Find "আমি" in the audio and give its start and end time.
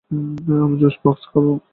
0.63-0.75